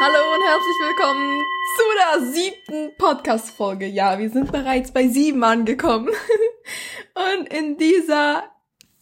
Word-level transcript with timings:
Hallo 0.00 0.32
und 0.32 0.42
herzlich 0.44 0.76
willkommen 0.86 1.42
zu 1.76 1.82
der 1.96 2.32
siebten 2.32 2.96
Podcast-Folge. 2.98 3.86
Ja, 3.88 4.16
wir 4.20 4.30
sind 4.30 4.52
bereits 4.52 4.92
bei 4.92 5.08
sieben 5.08 5.42
angekommen. 5.42 6.10
Und 7.14 7.52
in 7.52 7.76
dieser 7.78 8.44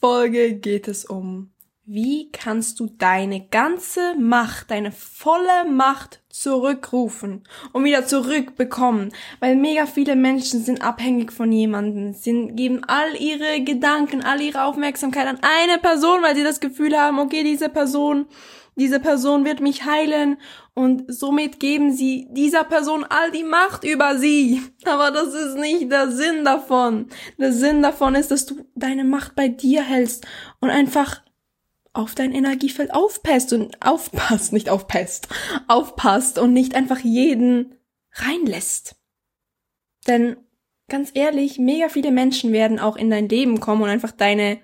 Folge 0.01 0.55
geht 0.55 0.89
es 0.89 1.05
um, 1.05 1.53
wie 1.85 2.31
kannst 2.33 2.81
du 2.81 2.87
deine 2.87 3.47
ganze 3.47 4.15
Macht, 4.15 4.71
deine 4.71 4.91
volle 4.91 5.67
Macht 5.71 6.23
zurückrufen 6.31 7.45
und 7.73 7.85
wieder 7.85 8.07
zurückbekommen. 8.07 9.13
Weil 9.41 9.57
mega 9.57 9.85
viele 9.85 10.17
Menschen 10.17 10.65
sind 10.65 10.81
abhängig 10.81 11.31
von 11.31 11.53
jemandem, 11.53 12.15
sie 12.15 12.49
geben 12.53 12.85
all 12.87 13.15
ihre 13.17 13.63
Gedanken, 13.63 14.23
all 14.23 14.41
ihre 14.41 14.65
Aufmerksamkeit 14.65 15.27
an 15.27 15.41
eine 15.43 15.79
Person, 15.79 16.23
weil 16.23 16.37
sie 16.37 16.45
das 16.45 16.61
Gefühl 16.61 16.97
haben, 16.97 17.19
okay, 17.19 17.43
diese 17.43 17.69
Person 17.69 18.27
diese 18.77 19.01
Person 19.01 19.47
wird 19.47 19.61
mich 19.61 19.87
heilen 19.87 20.37
und 20.75 21.05
somit 21.09 21.59
geben 21.61 21.93
sie 21.93 22.29
dieser 22.31 22.63
Person 22.63 23.05
all 23.09 23.31
die 23.31 23.43
Macht 23.43 23.85
über 23.85 24.19
sie. 24.19 24.63
Aber 24.85 25.11
das 25.11 25.33
ist 25.33 25.57
nicht 25.57 25.91
der 25.91 26.11
Sinn 26.11 26.45
davon. 26.45 27.07
Der 27.39 27.55
Sinn 27.55 27.83
davon 27.83 28.15
ist, 28.15 28.31
dass 28.31 28.45
du 28.45 28.67
deine 28.75 29.05
Macht 29.05 29.35
bei 29.35 29.49
dir 29.49 29.83
hältst 29.83 30.27
und 30.61 30.69
einfach 30.69 31.23
auf 31.95 32.15
dein 32.15 32.33
Energiefeld 32.33 32.93
aufpasst 32.93 33.55
und 33.55 33.83
aufpasst, 33.85 34.53
nicht 34.53 34.69
aufpasst, 34.69 35.29
aufpasst 35.67 36.39
und 36.39 36.53
nicht 36.53 36.75
einfach 36.75 37.01
jeden 37.01 37.75
reinlässt. 38.13 38.97
Denn 40.07 40.37
ganz 40.89 41.11
ehrlich, 41.15 41.59
mega 41.59 41.89
viele 41.89 42.11
Menschen 42.11 42.53
werden 42.53 42.79
auch 42.79 42.97
in 42.97 43.09
dein 43.09 43.31
Leben 43.31 43.59
kommen 43.61 43.83
und 43.83 43.89
einfach 43.89 44.13
deine 44.13 44.59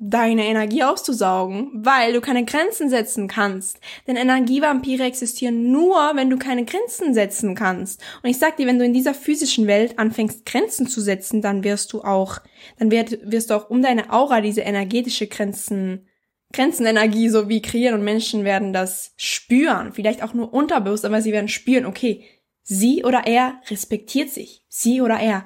deine 0.00 0.46
Energie 0.46 0.84
auszusaugen, 0.84 1.70
weil 1.74 2.12
du 2.12 2.20
keine 2.20 2.44
Grenzen 2.44 2.88
setzen 2.88 3.26
kannst. 3.26 3.80
Denn 4.06 4.16
Energievampire 4.16 5.02
existieren 5.02 5.72
nur, 5.72 6.12
wenn 6.14 6.30
du 6.30 6.38
keine 6.38 6.64
Grenzen 6.64 7.14
setzen 7.14 7.56
kannst. 7.56 8.00
Und 8.22 8.30
ich 8.30 8.38
sag 8.38 8.56
dir, 8.56 8.66
wenn 8.68 8.78
du 8.78 8.84
in 8.84 8.92
dieser 8.92 9.12
physischen 9.12 9.66
Welt 9.66 9.98
anfängst, 9.98 10.46
Grenzen 10.46 10.86
zu 10.86 11.00
setzen, 11.00 11.42
dann 11.42 11.64
wirst 11.64 11.92
du 11.92 12.02
auch, 12.02 12.38
dann 12.78 12.92
wirst, 12.92 13.18
wirst 13.22 13.50
du 13.50 13.54
auch 13.54 13.70
um 13.70 13.82
deine 13.82 14.12
Aura 14.12 14.40
diese 14.40 14.60
energetische 14.60 15.26
Grenzen, 15.26 16.06
Grenzenenergie 16.52 17.28
so 17.28 17.48
wie 17.48 17.60
kreieren 17.60 17.94
und 17.94 18.04
Menschen 18.04 18.44
werden 18.44 18.72
das 18.72 19.12
spüren. 19.16 19.92
Vielleicht 19.92 20.22
auch 20.22 20.32
nur 20.32 20.54
unterbewusst, 20.54 21.04
aber 21.04 21.20
sie 21.22 21.32
werden 21.32 21.48
spüren, 21.48 21.86
okay, 21.86 22.24
sie 22.62 23.04
oder 23.04 23.26
er 23.26 23.60
respektiert 23.68 24.30
sich. 24.30 24.64
Sie 24.68 25.00
oder 25.00 25.18
er 25.18 25.44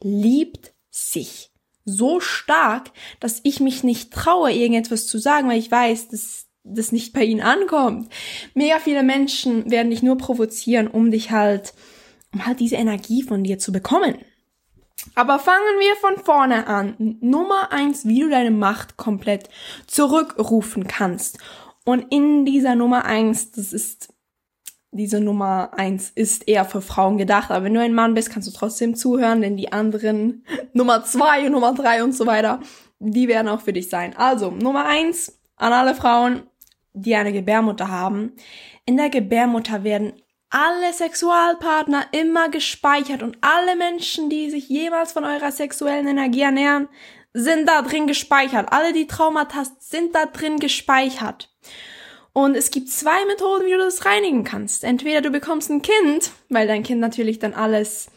liebt 0.00 0.72
sich 0.88 1.47
so 1.88 2.20
stark, 2.20 2.90
dass 3.20 3.40
ich 3.42 3.60
mich 3.60 3.82
nicht 3.82 4.12
traue, 4.12 4.52
irgendetwas 4.52 5.06
zu 5.06 5.18
sagen, 5.18 5.48
weil 5.48 5.58
ich 5.58 5.70
weiß, 5.70 6.08
dass 6.08 6.46
das 6.64 6.92
nicht 6.92 7.12
bei 7.12 7.24
ihnen 7.24 7.40
ankommt. 7.40 8.12
Mega 8.54 8.78
viele 8.78 9.02
Menschen 9.02 9.70
werden 9.70 9.90
dich 9.90 10.02
nur 10.02 10.18
provozieren, 10.18 10.86
um 10.86 11.10
dich 11.10 11.30
halt, 11.30 11.72
um 12.32 12.46
halt 12.46 12.60
diese 12.60 12.76
Energie 12.76 13.22
von 13.22 13.42
dir 13.42 13.58
zu 13.58 13.72
bekommen. 13.72 14.18
Aber 15.14 15.38
fangen 15.38 15.78
wir 15.78 15.96
von 15.96 16.24
vorne 16.24 16.66
an. 16.66 17.16
Nummer 17.20 17.72
eins, 17.72 18.06
wie 18.06 18.20
du 18.20 18.28
deine 18.28 18.50
Macht 18.50 18.96
komplett 18.96 19.48
zurückrufen 19.86 20.86
kannst. 20.86 21.38
Und 21.84 22.12
in 22.12 22.44
dieser 22.44 22.74
Nummer 22.74 23.04
eins, 23.04 23.50
das 23.52 23.72
ist 23.72 24.12
diese 24.90 25.20
Nummer 25.20 25.70
eins 25.76 26.10
ist 26.10 26.48
eher 26.48 26.64
für 26.64 26.80
Frauen 26.80 27.18
gedacht, 27.18 27.50
aber 27.50 27.64
wenn 27.64 27.74
du 27.74 27.80
ein 27.80 27.94
Mann 27.94 28.14
bist, 28.14 28.30
kannst 28.30 28.48
du 28.48 28.52
trotzdem 28.52 28.94
zuhören, 28.94 29.42
denn 29.42 29.56
die 29.56 29.72
anderen 29.72 30.44
Nummer 30.72 31.04
zwei 31.04 31.46
und 31.46 31.52
Nummer 31.52 31.74
drei 31.74 32.02
und 32.02 32.12
so 32.12 32.26
weiter, 32.26 32.60
die 32.98 33.28
werden 33.28 33.48
auch 33.48 33.60
für 33.60 33.72
dich 33.72 33.88
sein. 33.88 34.16
Also, 34.16 34.50
Nummer 34.50 34.86
eins 34.86 35.38
an 35.56 35.72
alle 35.72 35.94
Frauen, 35.94 36.42
die 36.94 37.14
eine 37.14 37.32
Gebärmutter 37.32 37.88
haben. 37.88 38.32
In 38.86 38.96
der 38.96 39.10
Gebärmutter 39.10 39.84
werden 39.84 40.14
alle 40.50 40.92
Sexualpartner 40.92 42.06
immer 42.12 42.48
gespeichert 42.48 43.22
und 43.22 43.36
alle 43.42 43.76
Menschen, 43.76 44.30
die 44.30 44.50
sich 44.50 44.68
jemals 44.68 45.12
von 45.12 45.24
eurer 45.24 45.52
sexuellen 45.52 46.08
Energie 46.08 46.40
ernähren, 46.40 46.88
sind 47.34 47.68
da 47.68 47.82
drin 47.82 48.06
gespeichert. 48.06 48.72
Alle 48.72 48.92
die 48.92 49.06
Traumata 49.06 49.64
sind 49.78 50.14
da 50.14 50.26
drin 50.26 50.58
gespeichert. 50.58 51.54
Und 52.38 52.54
es 52.54 52.70
gibt 52.70 52.88
zwei 52.88 53.24
Methoden, 53.24 53.66
wie 53.66 53.72
du 53.72 53.78
das 53.78 54.04
reinigen 54.04 54.44
kannst. 54.44 54.84
Entweder 54.84 55.22
du 55.22 55.30
bekommst 55.30 55.70
ein 55.70 55.82
Kind, 55.82 56.30
weil 56.48 56.68
dein 56.68 56.84
Kind 56.84 57.00
natürlich 57.00 57.40
dann 57.40 57.52
alles 57.52 58.12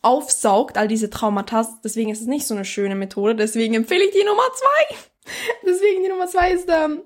aufsaugt, 0.00 0.78
all 0.78 0.88
diese 0.88 1.10
Traumata. 1.10 1.78
Deswegen 1.84 2.08
ist 2.08 2.22
es 2.22 2.26
nicht 2.26 2.46
so 2.46 2.54
eine 2.54 2.64
schöne 2.64 2.94
Methode. 2.94 3.34
Deswegen 3.34 3.74
empfehle 3.74 4.02
ich 4.02 4.12
die 4.12 4.24
Nummer 4.24 4.44
zwei. 4.54 4.96
Deswegen 5.66 6.02
die 6.02 6.08
Nummer 6.08 6.26
zwei 6.26 6.52
ist, 6.52 6.70
ähm, 6.70 7.02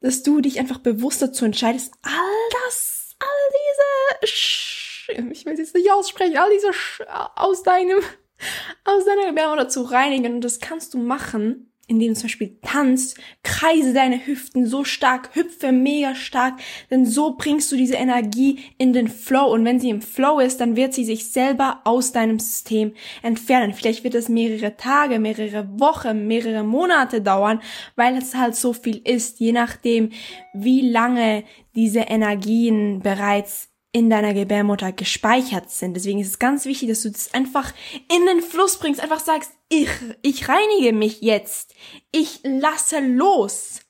dass 0.00 0.22
du 0.22 0.40
dich 0.40 0.58
einfach 0.58 0.78
bewusst 0.78 1.20
dazu 1.20 1.44
entscheidest, 1.44 1.92
all 2.00 2.48
das, 2.64 3.14
all 3.18 4.22
diese, 4.22 4.26
Sch 4.26 5.10
ich 5.32 5.44
will 5.44 5.52
es 5.52 5.58
jetzt 5.58 5.74
nicht 5.74 5.92
aussprechen, 5.92 6.38
all 6.38 6.50
diese 6.50 6.72
Sch 6.72 7.02
aus 7.36 7.62
deinem, 7.62 7.98
aus 8.84 9.04
deiner 9.04 9.26
Gebärmutter 9.26 9.68
zu 9.68 9.82
reinigen. 9.82 10.36
Und 10.36 10.40
das 10.40 10.60
kannst 10.60 10.94
du 10.94 10.98
machen, 10.98 11.73
indem 11.86 12.08
du 12.08 12.14
zum 12.14 12.24
Beispiel 12.24 12.56
tanzt, 12.62 13.18
kreise 13.42 13.92
deine 13.92 14.26
Hüften 14.26 14.66
so 14.66 14.84
stark, 14.84 15.30
hüpfe 15.34 15.72
mega 15.72 16.14
stark, 16.14 16.54
denn 16.90 17.04
so 17.04 17.36
bringst 17.36 17.70
du 17.70 17.76
diese 17.76 17.94
Energie 17.94 18.60
in 18.78 18.92
den 18.92 19.08
Flow 19.08 19.52
und 19.52 19.64
wenn 19.64 19.80
sie 19.80 19.90
im 19.90 20.00
Flow 20.00 20.40
ist, 20.40 20.60
dann 20.60 20.76
wird 20.76 20.94
sie 20.94 21.04
sich 21.04 21.30
selber 21.30 21.82
aus 21.84 22.12
deinem 22.12 22.38
System 22.38 22.92
entfernen. 23.22 23.74
Vielleicht 23.74 24.04
wird 24.04 24.14
es 24.14 24.28
mehrere 24.28 24.76
Tage, 24.76 25.18
mehrere 25.18 25.68
Wochen, 25.78 26.26
mehrere 26.26 26.64
Monate 26.64 27.20
dauern, 27.20 27.60
weil 27.96 28.16
es 28.16 28.34
halt 28.34 28.56
so 28.56 28.72
viel 28.72 29.00
ist, 29.04 29.40
je 29.40 29.52
nachdem, 29.52 30.10
wie 30.54 30.88
lange 30.88 31.44
diese 31.74 32.00
Energien 32.00 33.00
bereits 33.00 33.73
in 33.94 34.10
deiner 34.10 34.34
Gebärmutter 34.34 34.90
gespeichert 34.90 35.70
sind. 35.70 35.94
Deswegen 35.94 36.18
ist 36.18 36.26
es 36.26 36.38
ganz 36.40 36.64
wichtig, 36.64 36.88
dass 36.88 37.02
du 37.02 37.12
das 37.12 37.32
einfach 37.32 37.72
in 38.12 38.26
den 38.26 38.42
Fluss 38.42 38.76
bringst, 38.76 39.00
einfach 39.00 39.20
sagst, 39.20 39.52
ich, 39.68 39.88
ich 40.20 40.48
reinige 40.48 40.92
mich 40.92 41.20
jetzt. 41.20 41.74
Ich 42.10 42.40
lasse 42.42 42.98
los. 42.98 43.82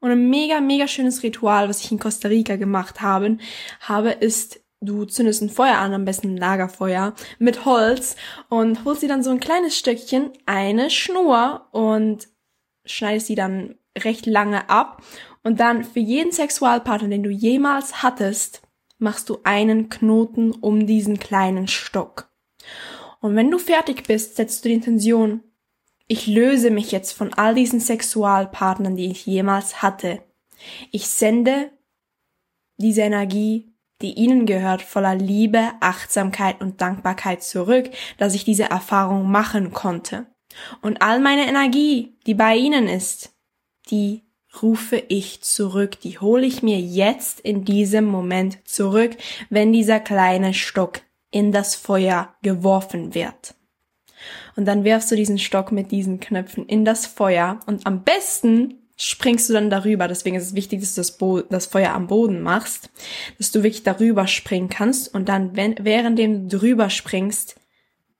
Und 0.00 0.10
ein 0.10 0.28
mega, 0.30 0.60
mega 0.60 0.88
schönes 0.88 1.22
Ritual, 1.22 1.68
was 1.68 1.80
ich 1.80 1.92
in 1.92 2.00
Costa 2.00 2.26
Rica 2.26 2.56
gemacht 2.56 3.00
habe, 3.00 3.38
habe, 3.80 4.10
ist, 4.10 4.60
du 4.80 5.04
zündest 5.04 5.42
ein 5.42 5.50
Feuer 5.50 5.78
an, 5.78 5.94
am 5.94 6.04
besten 6.04 6.34
ein 6.34 6.36
Lagerfeuer, 6.36 7.14
mit 7.38 7.64
Holz 7.64 8.16
und 8.48 8.84
holst 8.84 9.02
dir 9.02 9.08
dann 9.08 9.22
so 9.22 9.30
ein 9.30 9.38
kleines 9.38 9.78
Stückchen, 9.78 10.32
eine 10.46 10.90
Schnur 10.90 11.68
und 11.70 12.26
schneidest 12.84 13.28
sie 13.28 13.36
dann 13.36 13.76
recht 13.96 14.26
lange 14.26 14.68
ab 14.68 15.04
und 15.44 15.60
dann 15.60 15.84
für 15.84 16.00
jeden 16.00 16.32
Sexualpartner, 16.32 17.08
den 17.08 17.22
du 17.22 17.30
jemals 17.30 18.02
hattest, 18.02 18.65
machst 18.98 19.28
du 19.28 19.38
einen 19.44 19.88
Knoten 19.88 20.52
um 20.52 20.86
diesen 20.86 21.18
kleinen 21.18 21.68
Stock. 21.68 22.30
Und 23.20 23.36
wenn 23.36 23.50
du 23.50 23.58
fertig 23.58 24.06
bist, 24.06 24.36
setzt 24.36 24.64
du 24.64 24.68
die 24.68 24.74
Intention, 24.74 25.42
ich 26.08 26.26
löse 26.26 26.70
mich 26.70 26.92
jetzt 26.92 27.12
von 27.12 27.34
all 27.34 27.54
diesen 27.54 27.80
Sexualpartnern, 27.80 28.96
die 28.96 29.10
ich 29.10 29.26
jemals 29.26 29.82
hatte. 29.82 30.22
Ich 30.92 31.08
sende 31.08 31.70
diese 32.76 33.02
Energie, 33.02 33.72
die 34.02 34.12
ihnen 34.12 34.46
gehört, 34.46 34.82
voller 34.82 35.14
Liebe, 35.14 35.72
Achtsamkeit 35.80 36.60
und 36.60 36.80
Dankbarkeit 36.80 37.42
zurück, 37.42 37.90
dass 38.18 38.34
ich 38.34 38.44
diese 38.44 38.64
Erfahrung 38.64 39.30
machen 39.30 39.72
konnte. 39.72 40.26
Und 40.82 41.02
all 41.02 41.20
meine 41.20 41.46
Energie, 41.48 42.16
die 42.26 42.34
bei 42.34 42.56
ihnen 42.56 42.88
ist, 42.88 43.34
die 43.90 44.25
rufe 44.62 45.02
ich 45.08 45.42
zurück, 45.42 46.00
die 46.00 46.18
hole 46.18 46.46
ich 46.46 46.62
mir 46.62 46.80
jetzt 46.80 47.40
in 47.40 47.64
diesem 47.64 48.04
Moment 48.04 48.58
zurück, 48.64 49.16
wenn 49.50 49.72
dieser 49.72 50.00
kleine 50.00 50.54
Stock 50.54 51.00
in 51.30 51.52
das 51.52 51.74
Feuer 51.74 52.34
geworfen 52.42 53.14
wird. 53.14 53.54
Und 54.56 54.64
dann 54.64 54.84
wirfst 54.84 55.10
du 55.10 55.16
diesen 55.16 55.38
Stock 55.38 55.72
mit 55.72 55.90
diesen 55.90 56.20
Knöpfen 56.20 56.66
in 56.66 56.84
das 56.84 57.06
Feuer 57.06 57.60
und 57.66 57.86
am 57.86 58.02
besten 58.02 58.74
springst 58.96 59.48
du 59.48 59.52
dann 59.52 59.70
darüber. 59.70 60.08
Deswegen 60.08 60.36
ist 60.36 60.44
es 60.44 60.54
wichtig, 60.54 60.80
dass 60.80 60.94
du 60.94 61.00
das, 61.00 61.18
Bo 61.18 61.40
das 61.42 61.66
Feuer 61.66 61.92
am 61.92 62.06
Boden 62.06 62.40
machst, 62.40 62.90
dass 63.38 63.52
du 63.52 63.62
wirklich 63.62 63.82
darüber 63.82 64.26
springen 64.26 64.70
kannst 64.70 65.14
und 65.14 65.28
dann, 65.28 65.54
wenn, 65.54 65.76
währenddem 65.78 66.48
du 66.48 66.58
drüber 66.58 66.90
springst, 66.90 67.56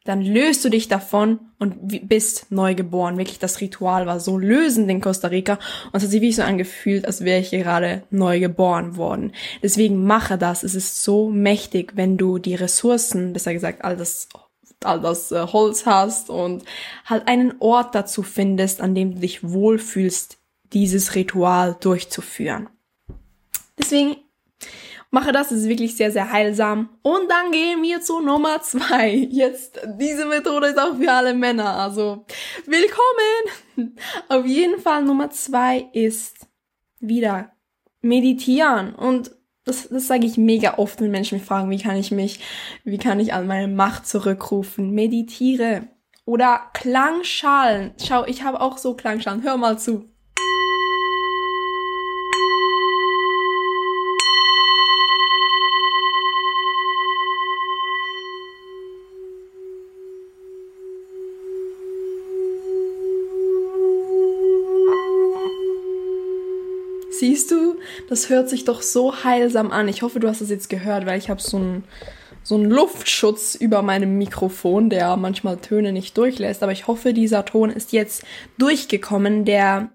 dann 0.06 0.23
löst 0.23 0.64
du 0.64 0.69
dich 0.69 0.88
davon 0.88 1.41
und 1.58 2.08
bist 2.08 2.47
neu 2.50 2.75
geboren. 2.75 3.19
Wirklich, 3.19 3.38
das 3.38 3.61
Ritual 3.61 4.06
war 4.06 4.20
so 4.20 4.38
lösend 4.38 4.91
in 4.91 5.00
Costa 5.00 5.29
Rica 5.29 5.55
und 5.87 5.97
es 5.97 6.03
hat 6.03 6.11
sich 6.11 6.20
wirklich 6.20 6.37
so 6.37 6.43
angefühlt, 6.43 7.06
als 7.06 7.25
wäre 7.25 7.41
ich 7.41 7.50
gerade 7.50 8.03
neu 8.11 8.41
geboren 8.41 8.97
worden. 8.97 9.32
Deswegen 9.62 10.05
mache 10.05 10.38
das. 10.38 10.62
Es 10.62 10.75
ist 10.75 11.03
so 11.03 11.31
mächtig, 11.31 11.93
wenn 11.97 12.17
du 12.17 12.38
die 12.38 12.55
Ressourcen, 12.55 13.32
besser 13.32 13.53
gesagt, 13.53 13.85
all 13.85 13.97
das 13.97 14.29
all 14.85 15.00
das 15.00 15.32
äh, 15.32 15.47
Holz 15.47 15.87
hast 15.87 16.31
und 16.31 16.64
halt 17.06 17.26
einen 17.29 17.55
Ort 17.61 17.94
dazu 17.94 18.23
findest, 18.23 18.81
an 18.81 18.94
dem 18.94 19.14
du 19.14 19.20
dich 19.20 19.43
wohlfühlst, 19.43 20.38
dieses 20.73 21.14
Ritual 21.14 21.76
durchzuführen. 21.81 22.69
Deswegen 23.79 24.17
Mache 25.17 25.33
das, 25.33 25.51
ist 25.51 25.67
wirklich 25.67 25.97
sehr, 25.97 26.13
sehr 26.13 26.31
heilsam. 26.31 26.91
Und 27.01 27.31
dann 27.31 27.51
gehen 27.51 27.83
wir 27.83 28.03
zu 28.03 28.21
Nummer 28.21 28.61
zwei. 28.61 29.15
Jetzt, 29.31 29.81
diese 29.99 30.27
Methode 30.27 30.67
ist 30.67 30.79
auch 30.79 30.95
für 30.95 31.11
alle 31.11 31.33
Männer, 31.33 31.75
also 31.75 32.27
willkommen! 32.67 33.97
Auf 34.29 34.45
jeden 34.45 34.79
Fall 34.79 35.05
Nummer 35.05 35.31
zwei 35.31 35.89
ist 35.95 36.47
wieder 37.01 37.51
meditieren. 38.03 38.95
Und 38.95 39.31
das, 39.65 39.89
das 39.89 40.07
sage 40.07 40.27
ich 40.27 40.37
mega 40.37 40.75
oft, 40.77 41.01
wenn 41.01 41.13
Menschen 41.13 41.39
mich 41.39 41.47
fragen, 41.47 41.71
wie 41.71 41.81
kann 41.81 41.97
ich 41.97 42.11
mich, 42.11 42.41
wie 42.85 42.99
kann 42.99 43.19
ich 43.19 43.33
an 43.33 43.47
meine 43.47 43.73
Macht 43.73 44.07
zurückrufen? 44.07 44.91
Meditiere. 44.91 45.89
Oder 46.27 46.61
Klangschalen. 46.75 47.95
Schau, 48.07 48.27
ich 48.27 48.43
habe 48.43 48.61
auch 48.61 48.77
so 48.77 48.93
Klangschalen. 48.93 49.43
Hör 49.43 49.57
mal 49.57 49.79
zu. 49.79 50.11
Siehst 67.19 67.51
du, 67.51 67.77
das 68.09 68.29
hört 68.29 68.49
sich 68.49 68.65
doch 68.65 68.83
so 68.83 69.25
heilsam 69.25 69.71
an. 69.73 69.89
Ich 69.89 70.03
hoffe, 70.03 70.21
du 70.21 70.29
hast 70.29 70.41
es 70.41 70.51
jetzt 70.51 70.69
gehört, 70.69 71.07
weil 71.07 71.19
ich 71.19 71.31
habe 71.31 71.41
so 71.41 71.57
einen 71.57 71.85
so 72.43 72.57
Luftschutz 72.59 73.57
über 73.57 73.83
meinem 73.83 74.19
Mikrofon, 74.19 74.89
der 74.89 75.17
manchmal 75.17 75.57
Töne 75.57 75.93
nicht 75.93 76.17
durchlässt. 76.17 76.63
Aber 76.63 76.73
ich 76.73 76.87
hoffe, 76.87 77.13
dieser 77.13 77.45
Ton 77.45 77.71
ist 77.71 77.93
jetzt 77.93 78.25
durchgekommen, 78.59 79.45
der 79.45 79.91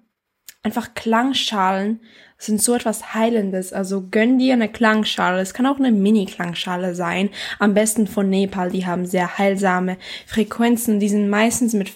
einfach 0.64 0.94
Klangschalen 0.94 2.02
sind 2.38 2.62
so 2.62 2.74
etwas 2.74 3.14
Heilendes. 3.14 3.72
Also 3.72 4.08
gönn 4.10 4.38
dir 4.38 4.54
eine 4.54 4.68
Klangschale. 4.68 5.42
Es 5.42 5.54
kann 5.54 5.66
auch 5.66 5.78
eine 5.78 5.92
Mini-Klangschale 5.92 6.96
sein. 6.96 7.30
Am 7.60 7.74
besten 7.74 8.08
von 8.08 8.30
Nepal. 8.30 8.72
Die 8.72 8.86
haben 8.86 9.06
sehr 9.06 9.38
heilsame 9.38 9.98
Frequenzen. 10.26 11.00
Die 11.00 11.10
sind 11.10 11.30
meistens 11.30 11.74
mit 11.74 11.94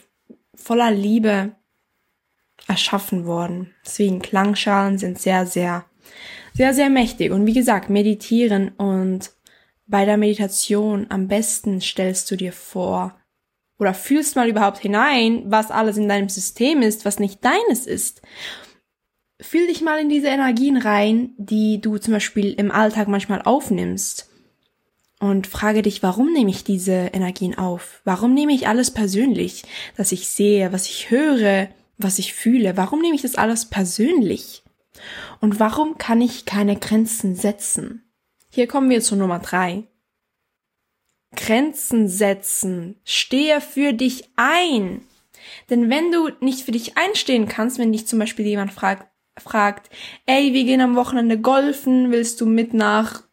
voller 0.56 0.92
Liebe 0.92 1.52
erschaffen 2.68 3.26
worden. 3.26 3.74
Deswegen 3.86 4.22
Klangschalen 4.22 4.98
sind 4.98 5.20
sehr, 5.20 5.46
sehr, 5.46 5.86
sehr, 6.54 6.74
sehr 6.74 6.90
mächtig. 6.90 7.32
Und 7.32 7.46
wie 7.46 7.54
gesagt, 7.54 7.90
meditieren 7.90 8.70
und 8.70 9.32
bei 9.88 10.06
der 10.06 10.18
Meditation 10.18 11.08
am 11.10 11.28
besten 11.28 11.80
stellst 11.82 12.30
du 12.32 12.36
dir 12.36 12.54
vor 12.54 13.16
oder 13.78 13.94
fühlst 13.94 14.36
mal 14.36 14.50
überhaupt 14.50 14.80
hinein, 14.80 15.44
was 15.46 15.70
alles 15.70 15.98
in 15.98 16.08
deinem 16.08 16.30
System 16.30 16.82
ist, 16.82 17.06
was 17.06 17.20
nicht 17.20 17.44
deines 17.44 17.86
ist. 17.86 18.22
Fühl 19.42 19.68
dich 19.68 19.82
mal 19.82 20.00
in 20.00 20.10
diese 20.10 20.28
Energien 20.28 20.78
rein, 20.78 21.34
die 21.38 21.82
du 21.82 21.98
zum 21.98 22.14
Beispiel 22.14 22.54
im 22.54 22.72
Alltag 22.72 23.08
manchmal 23.08 23.42
aufnimmst. 23.42 24.30
Und 25.20 25.48
frage 25.48 25.82
dich, 25.82 26.04
warum 26.04 26.34
nehme 26.34 26.50
ich 26.50 26.64
diese 26.64 26.92
Energien 26.92 27.58
auf? 27.58 28.02
Warum 28.04 28.34
nehme 28.34 28.54
ich 28.54 28.68
alles 28.68 28.92
persönlich, 28.92 29.64
dass 29.96 30.12
ich 30.12 30.28
sehe, 30.28 30.74
was 30.74 30.88
ich 30.88 31.10
höre, 31.10 31.70
was 31.98 32.20
ich 32.20 32.34
fühle? 32.34 32.78
Warum 32.78 33.02
nehme 33.02 33.16
ich 33.16 33.22
das 33.22 33.36
alles 33.36 33.66
persönlich? 33.66 34.64
Und 35.42 35.60
warum 35.60 35.98
kann 35.98 36.22
ich 36.22 36.46
keine 36.46 36.78
Grenzen 36.78 37.36
setzen? 37.36 38.04
Hier 38.52 38.68
kommen 38.68 38.90
wir 38.90 39.02
zu 39.02 39.16
Nummer 39.16 39.40
drei. 39.40 39.84
Grenzen 41.36 42.08
setzen. 42.08 43.00
Stehe 43.04 43.60
für 43.60 43.94
dich 43.94 44.30
ein. 44.38 45.02
Denn 45.70 45.90
wenn 45.90 46.12
du 46.12 46.30
nicht 46.40 46.62
für 46.62 46.72
dich 46.72 46.98
einstehen 46.98 47.48
kannst, 47.48 47.78
wenn 47.78 47.92
dich 47.92 48.08
zum 48.08 48.20
Beispiel 48.20 48.46
jemand 48.46 48.72
fragt, 48.72 49.08
fragt, 49.38 49.90
ey, 50.26 50.54
wir 50.54 50.64
gehen 50.64 50.82
am 50.82 50.96
Wochenende 50.96 51.40
golfen, 51.40 52.12
willst 52.12 52.40
du 52.40 52.46
mit 52.46 52.74
nach 52.74 53.24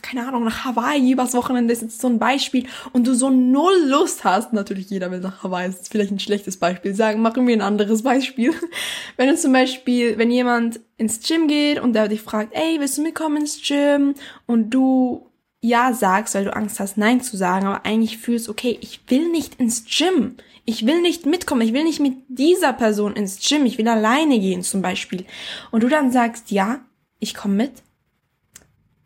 keine 0.00 0.26
Ahnung, 0.26 0.44
nach 0.44 0.64
Hawaii 0.64 1.10
übers 1.10 1.34
Wochenende 1.34 1.72
ist 1.72 1.82
jetzt 1.82 2.00
so 2.00 2.08
ein 2.08 2.18
Beispiel 2.18 2.66
und 2.92 3.06
du 3.06 3.14
so 3.14 3.30
null 3.30 3.74
Lust 3.86 4.24
hast, 4.24 4.52
natürlich 4.52 4.90
jeder 4.90 5.10
will 5.10 5.20
nach 5.20 5.42
Hawaii, 5.42 5.68
ist 5.68 5.90
vielleicht 5.90 6.12
ein 6.12 6.20
schlechtes 6.20 6.56
Beispiel, 6.56 6.94
sagen, 6.94 7.20
machen 7.20 7.46
wir 7.46 7.56
ein 7.56 7.62
anderes 7.62 8.02
Beispiel. 8.02 8.54
Wenn 9.16 9.28
du 9.28 9.36
zum 9.36 9.52
Beispiel, 9.52 10.18
wenn 10.18 10.30
jemand 10.30 10.80
ins 10.96 11.20
Gym 11.20 11.48
geht 11.48 11.80
und 11.80 11.94
der 11.94 12.08
dich 12.08 12.22
fragt, 12.22 12.54
ey, 12.54 12.78
willst 12.78 12.98
du 12.98 13.02
mitkommen 13.02 13.38
ins 13.38 13.60
Gym? 13.60 14.14
Und 14.46 14.70
du 14.70 15.30
ja 15.60 15.92
sagst, 15.92 16.34
weil 16.34 16.44
du 16.44 16.54
Angst 16.54 16.80
hast, 16.80 16.96
nein 16.96 17.20
zu 17.20 17.36
sagen, 17.36 17.66
aber 17.66 17.84
eigentlich 17.84 18.18
fühlst, 18.18 18.48
okay, 18.48 18.78
ich 18.80 19.00
will 19.08 19.30
nicht 19.30 19.60
ins 19.60 19.84
Gym. 19.84 20.36
Ich 20.64 20.86
will 20.86 21.00
nicht 21.02 21.26
mitkommen. 21.26 21.62
Ich 21.62 21.72
will 21.72 21.84
nicht 21.84 22.00
mit 22.00 22.14
dieser 22.28 22.72
Person 22.72 23.14
ins 23.14 23.40
Gym. 23.46 23.66
Ich 23.66 23.78
will 23.78 23.88
alleine 23.88 24.38
gehen 24.38 24.62
zum 24.62 24.80
Beispiel. 24.80 25.24
Und 25.70 25.82
du 25.82 25.88
dann 25.88 26.12
sagst, 26.12 26.50
ja, 26.50 26.80
ich 27.18 27.34
komme 27.34 27.54
mit 27.54 27.72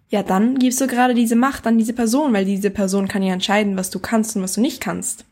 ja, 0.09 0.23
dann 0.23 0.59
gibst 0.59 0.81
du 0.81 0.87
gerade 0.87 1.15
diese 1.15 1.37
Macht 1.37 1.67
an 1.67 1.79
diese 1.79 1.93
Person, 1.93 2.33
weil 2.33 2.45
diese 2.45 2.71
Person 2.71 3.09
kann 3.09 3.23
ja 3.23 3.33
entscheiden, 3.33 3.77
was 3.77 3.91
du 3.91 3.99
kannst 3.99 4.37
und 4.37 4.43
was 4.43 4.55
du 4.55 4.61
nicht 4.61 4.81
kannst. 4.81 5.25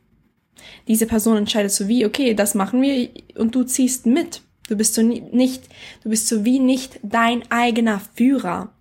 Diese 0.88 1.06
Person 1.06 1.36
entscheidet 1.36 1.70
so 1.70 1.88
wie, 1.88 2.04
okay, 2.04 2.34
das 2.34 2.54
machen 2.54 2.82
wir 2.82 3.10
und 3.36 3.54
du 3.54 3.64
ziehst 3.64 4.06
mit. 4.06 4.42
Du 4.68 4.76
bist 4.76 4.94
so 4.94 5.02
nicht, 5.02 5.68
du 6.02 6.10
bist 6.10 6.26
so 6.26 6.44
wie 6.44 6.58
nicht 6.58 6.98
dein 7.02 7.50
eigener 7.50 8.00
Führer. 8.14 8.72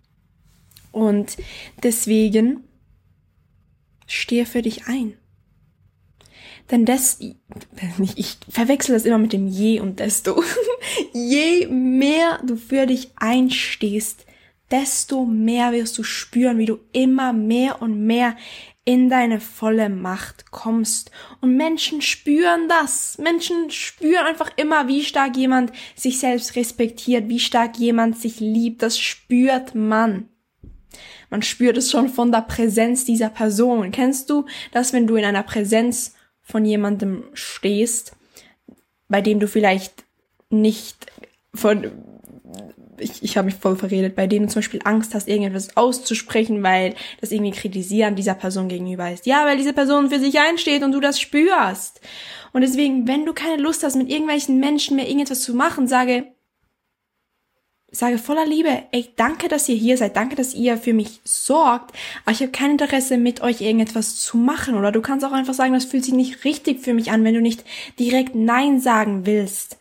Und 0.92 1.38
deswegen 1.82 2.64
stehe 4.08 4.46
für 4.46 4.62
dich 4.62 4.88
ein. 4.88 5.14
Denn 6.72 6.86
das, 6.86 7.20
ich 8.16 8.38
verwechsel 8.50 8.96
das 8.96 9.06
immer 9.06 9.18
mit 9.18 9.34
dem 9.34 9.48
je 9.48 9.80
und 9.80 10.00
desto. 10.00 10.42
je 11.14 11.68
mehr 11.68 12.40
du 12.46 12.56
für 12.56 12.86
dich 12.86 13.12
einstehst, 13.16 14.26
desto 14.74 15.24
mehr 15.24 15.72
wirst 15.72 15.98
du 16.00 16.04
spüren, 16.04 16.58
wie 16.58 16.66
du 16.66 16.80
immer 16.92 17.32
mehr 17.32 17.82
und 17.82 18.06
mehr 18.06 18.36
in 18.86 19.08
deine 19.08 19.40
volle 19.40 19.88
Macht 19.88 20.52
kommst. 20.52 21.12
Und 21.42 21.56
Menschen 21.56 22.02
spüren 22.02 22.68
das. 22.68 23.20
Menschen 23.20 23.70
spüren 23.70 24.26
einfach 24.26 24.50
immer, 24.58 24.88
wie 24.88 25.06
stark 25.06 25.38
jemand 25.38 25.72
sich 25.96 26.20
selbst 26.20 26.56
respektiert, 26.56 27.30
wie 27.30 27.40
stark 27.40 27.78
jemand 27.78 28.18
sich 28.18 28.40
liebt. 28.40 28.82
Das 28.82 28.98
spürt 28.98 29.76
man. 29.76 30.28
Man 31.30 31.44
spürt 31.44 31.78
es 31.78 31.92
schon 31.92 32.10
von 32.10 32.32
der 32.32 32.42
Präsenz 32.42 33.06
dieser 33.06 33.30
Person. 33.30 33.92
Kennst 33.92 34.30
du 34.32 34.46
das, 34.72 34.92
wenn 34.92 35.06
du 35.06 35.16
in 35.16 35.26
einer 35.26 35.44
Präsenz 35.44 36.16
von 36.42 36.66
jemandem 36.66 37.26
stehst, 37.34 38.16
bei 39.08 39.22
dem 39.22 39.40
du 39.40 39.48
vielleicht 39.48 40.04
nicht 40.50 41.12
von 41.54 41.92
ich, 42.98 43.24
ich 43.24 43.38
habe 43.38 43.46
mich 43.46 43.56
voll 43.56 43.76
verredet, 43.76 44.16
bei 44.16 44.28
denen 44.28 44.48
du 44.48 44.52
zum 44.52 44.62
Beispiel 44.62 44.82
Angst 44.84 45.14
hast, 45.14 45.28
irgendetwas 45.28 45.76
auszusprechen, 45.78 46.64
weil 46.64 46.96
das 47.22 47.32
irgendwie 47.32 47.52
kritisieren 47.52 48.16
dieser 48.16 48.34
Person 48.34 48.68
gegenüber 48.68 49.12
ist. 49.12 49.26
Ja, 49.26 49.46
weil 49.46 49.58
diese 49.58 49.74
Person 49.74 50.10
für 50.10 50.20
sich 50.20 50.40
einsteht 50.40 50.84
und 50.84 50.92
du 50.92 51.00
das 51.00 51.20
spürst. 51.20 52.02
Und 52.54 52.62
deswegen, 52.62 53.08
wenn 53.08 53.26
du 53.26 53.34
keine 53.34 53.62
Lust 53.62 53.84
hast, 53.84 53.96
mit 53.96 54.10
irgendwelchen 54.10 54.60
Menschen 54.60 54.96
mehr 54.96 55.08
irgendetwas 55.08 55.42
zu 55.42 55.54
machen, 55.54 55.88
sage, 55.88 56.28
sage 57.92 58.18
voller 58.18 58.46
Liebe, 58.46 58.84
ey, 58.92 59.10
danke, 59.16 59.48
dass 59.48 59.70
ihr 59.70 59.76
hier 59.76 59.98
seid, 59.98 60.16
danke, 60.16 60.36
dass 60.36 60.54
ihr 60.54 60.78
für 60.78 60.94
mich 60.94 61.22
sorgt, 61.24 61.96
aber 62.24 62.32
ich 62.32 62.42
habe 62.42 62.52
kein 62.52 62.72
Interesse, 62.72 63.18
mit 63.18 63.42
euch 63.42 63.62
irgendetwas 63.62 64.18
zu 64.20 64.38
machen. 64.38 64.76
Oder 64.76 64.92
du 64.92 65.02
kannst 65.02 65.26
auch 65.26 65.32
einfach 65.32 65.54
sagen, 65.54 65.74
das 65.74 65.86
fühlt 65.86 66.04
sich 66.04 66.14
nicht 66.14 66.44
richtig 66.44 66.82
für 66.82 66.94
mich 66.94 67.12
an, 67.12 67.24
wenn 67.24 67.36
du 67.36 67.42
nicht 67.42 67.64
direkt 68.00 68.36
Nein 68.36 68.80
sagen 68.80 69.26
willst. 69.26 69.78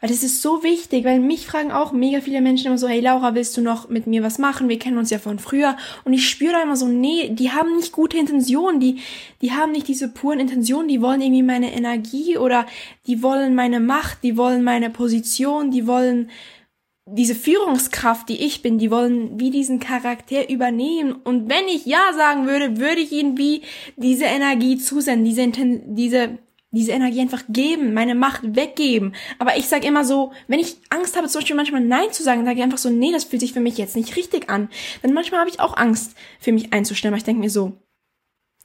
Weil 0.00 0.10
das 0.10 0.22
ist 0.22 0.42
so 0.42 0.62
wichtig, 0.62 1.04
weil 1.04 1.18
mich 1.18 1.46
fragen 1.46 1.72
auch 1.72 1.92
mega 1.92 2.20
viele 2.20 2.40
Menschen 2.40 2.68
immer 2.68 2.78
so, 2.78 2.86
hey 2.86 3.00
Laura, 3.00 3.34
willst 3.34 3.56
du 3.56 3.62
noch 3.62 3.88
mit 3.88 4.06
mir 4.06 4.22
was 4.22 4.38
machen? 4.38 4.68
Wir 4.68 4.78
kennen 4.78 4.98
uns 4.98 5.10
ja 5.10 5.18
von 5.18 5.40
früher. 5.40 5.76
Und 6.04 6.12
ich 6.12 6.28
spüre 6.28 6.52
da 6.52 6.62
immer 6.62 6.76
so, 6.76 6.86
nee, 6.86 7.30
die 7.30 7.50
haben 7.50 7.74
nicht 7.74 7.92
gute 7.92 8.16
Intentionen, 8.16 8.78
die, 8.78 9.00
die 9.42 9.52
haben 9.52 9.72
nicht 9.72 9.88
diese 9.88 10.08
puren 10.08 10.38
Intentionen, 10.38 10.88
die 10.88 11.02
wollen 11.02 11.20
irgendwie 11.20 11.42
meine 11.42 11.72
Energie 11.72 12.38
oder 12.38 12.66
die 13.06 13.22
wollen 13.22 13.56
meine 13.56 13.80
Macht, 13.80 14.22
die 14.22 14.36
wollen 14.36 14.62
meine 14.62 14.90
Position, 14.90 15.72
die 15.72 15.88
wollen 15.88 16.30
diese 17.10 17.34
Führungskraft, 17.34 18.28
die 18.28 18.44
ich 18.44 18.62
bin, 18.62 18.78
die 18.78 18.90
wollen 18.90 19.40
wie 19.40 19.50
diesen 19.50 19.80
Charakter 19.80 20.48
übernehmen. 20.48 21.12
Und 21.12 21.48
wenn 21.48 21.66
ich 21.66 21.86
Ja 21.86 22.12
sagen 22.14 22.46
würde, 22.46 22.78
würde 22.78 23.00
ich 23.00 23.12
ihnen 23.12 23.38
wie 23.38 23.62
diese 23.96 24.26
Energie 24.26 24.78
zusenden, 24.78 25.24
diese, 25.24 25.50
diese 25.86 26.38
diese 26.70 26.92
Energie 26.92 27.20
einfach 27.20 27.44
geben, 27.48 27.94
meine 27.94 28.14
Macht 28.14 28.56
weggeben. 28.56 29.14
Aber 29.38 29.56
ich 29.56 29.68
sage 29.68 29.86
immer 29.86 30.04
so, 30.04 30.32
wenn 30.48 30.60
ich 30.60 30.76
Angst 30.90 31.16
habe, 31.16 31.28
zum 31.28 31.40
Beispiel 31.40 31.56
manchmal 31.56 31.80
Nein 31.80 32.12
zu 32.12 32.22
sagen, 32.22 32.44
sage 32.44 32.58
ich 32.58 32.62
einfach 32.62 32.78
so, 32.78 32.90
nee, 32.90 33.12
das 33.12 33.24
fühlt 33.24 33.40
sich 33.40 33.52
für 33.52 33.60
mich 33.60 33.78
jetzt 33.78 33.96
nicht 33.96 34.16
richtig 34.16 34.50
an. 34.50 34.68
Dann 35.02 35.14
manchmal 35.14 35.40
habe 35.40 35.50
ich 35.50 35.60
auch 35.60 35.76
Angst, 35.76 36.14
für 36.40 36.52
mich 36.52 36.72
einzustellen, 36.72 37.12
weil 37.12 37.18
ich 37.18 37.24
denke 37.24 37.40
mir 37.40 37.50
so, 37.50 37.78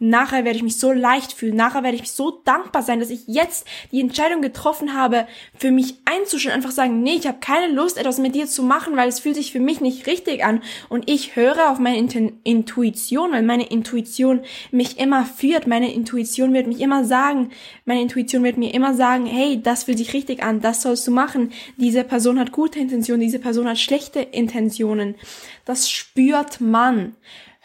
Nachher 0.06 0.44
werde 0.44 0.58
ich 0.58 0.64
mich 0.64 0.78
so 0.78 0.92
leicht 0.92 1.32
fühlen. 1.32 1.56
Nachher 1.56 1.82
werde 1.82 1.96
ich 1.96 2.02
mich 2.02 2.12
so 2.12 2.42
dankbar 2.44 2.84
sein, 2.84 3.00
dass 3.00 3.10
ich 3.10 3.22
jetzt 3.28 3.66
die 3.94 4.02
Entscheidung 4.02 4.42
getroffen 4.42 4.96
habe, 4.96 5.28
für 5.58 5.72
mich 5.72 5.96
einzustellen. 6.04 6.54
Einfach 6.54 6.72
sagen, 6.72 7.04
nee, 7.04 7.16
ich 7.16 7.26
habe 7.26 7.38
keine 7.40 7.74
Lust, 7.74 7.98
etwas 7.98 8.18
mit 8.18 8.36
dir 8.36 8.46
zu 8.46 8.64
machen, 8.64 8.98
weil 8.98 9.08
es 9.08 9.22
fühlt 9.22 9.36
sich 9.36 9.54
für 9.54 9.62
mich 9.62 9.80
nicht 9.80 10.06
richtig 10.06 10.44
an. 10.44 10.62
Und 10.90 11.10
ich 11.10 11.38
höre 11.38 11.72
auf 11.72 11.80
meine 11.80 11.98
Intuition, 12.44 13.32
weil 13.32 13.44
meine 13.44 13.70
Intuition 13.70 14.42
mich 14.72 15.00
immer 15.00 15.24
führt. 15.24 15.68
Meine 15.68 15.94
Intuition 15.94 16.54
wird 16.54 16.68
mich 16.68 16.82
immer 16.82 17.06
sagen, 17.06 17.52
meine 17.86 18.02
Intuition 18.02 18.44
wird 18.44 18.58
mir 18.58 18.74
immer 18.74 18.94
sagen, 18.96 19.26
hey, 19.26 19.62
das 19.64 19.86
fühlt 19.86 20.00
sich 20.00 20.14
richtig 20.14 20.44
an, 20.44 20.60
das 20.60 20.82
sollst 20.82 21.08
du 21.08 21.12
machen. 21.12 21.54
Diese 21.78 22.04
Person 22.04 22.40
hat 22.40 22.52
gute 22.52 22.78
Intentionen, 22.78 23.22
diese 23.22 23.40
Person 23.40 23.70
hat 23.70 23.80
schlechte 23.80 24.20
Intentionen. 24.20 25.16
Das 25.64 25.90
spürt 25.90 26.60
man. 26.60 27.16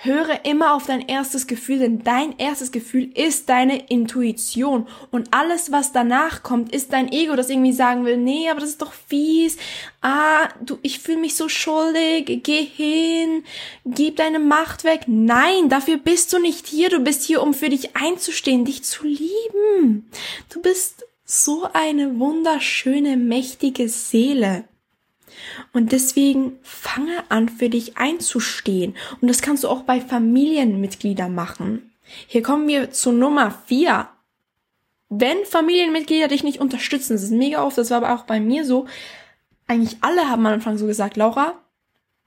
Höre 0.00 0.44
immer 0.44 0.74
auf 0.74 0.86
dein 0.86 1.08
erstes 1.08 1.48
Gefühl, 1.48 1.80
denn 1.80 2.04
dein 2.04 2.38
erstes 2.38 2.70
Gefühl 2.70 3.10
ist 3.18 3.48
deine 3.48 3.90
Intuition. 3.90 4.86
Und 5.10 5.34
alles, 5.34 5.72
was 5.72 5.90
danach 5.90 6.44
kommt, 6.44 6.72
ist 6.72 6.92
dein 6.92 7.10
Ego, 7.10 7.34
das 7.34 7.50
irgendwie 7.50 7.72
sagen 7.72 8.04
will, 8.04 8.16
nee, 8.16 8.48
aber 8.48 8.60
das 8.60 8.70
ist 8.70 8.80
doch 8.80 8.92
fies. 8.92 9.56
Ah, 10.00 10.50
du, 10.60 10.78
ich 10.82 11.00
fühle 11.00 11.18
mich 11.18 11.34
so 11.34 11.48
schuldig. 11.48 12.44
Geh 12.44 12.64
hin. 12.64 13.42
Gib 13.84 14.18
deine 14.18 14.38
Macht 14.38 14.84
weg. 14.84 15.00
Nein, 15.08 15.68
dafür 15.68 15.96
bist 15.96 16.32
du 16.32 16.38
nicht 16.38 16.68
hier. 16.68 16.90
Du 16.90 17.00
bist 17.00 17.24
hier, 17.24 17.42
um 17.42 17.52
für 17.52 17.68
dich 17.68 17.96
einzustehen, 17.96 18.64
dich 18.64 18.84
zu 18.84 19.04
lieben. 19.04 20.08
Du 20.48 20.62
bist 20.62 21.06
so 21.24 21.68
eine 21.72 22.20
wunderschöne, 22.20 23.16
mächtige 23.16 23.88
Seele. 23.88 24.64
Und 25.72 25.92
deswegen 25.92 26.58
fange 26.62 27.22
an, 27.28 27.48
für 27.48 27.68
dich 27.68 27.96
einzustehen. 27.98 28.96
Und 29.20 29.28
das 29.28 29.42
kannst 29.42 29.64
du 29.64 29.68
auch 29.68 29.82
bei 29.82 30.00
Familienmitgliedern 30.00 31.34
machen. 31.34 31.92
Hier 32.26 32.42
kommen 32.42 32.66
wir 32.68 32.90
zu 32.90 33.12
Nummer 33.12 33.50
vier. 33.66 34.08
Wenn 35.08 35.44
Familienmitglieder 35.44 36.28
dich 36.28 36.44
nicht 36.44 36.60
unterstützen, 36.60 37.14
das 37.14 37.22
ist 37.22 37.32
mega 37.32 37.64
oft, 37.64 37.78
das 37.78 37.90
war 37.90 37.98
aber 37.98 38.14
auch 38.14 38.24
bei 38.24 38.40
mir 38.40 38.64
so, 38.64 38.86
eigentlich 39.66 39.98
alle 40.00 40.28
haben 40.28 40.46
am 40.46 40.54
Anfang 40.54 40.78
so 40.78 40.86
gesagt, 40.86 41.16
Laura, 41.16 41.54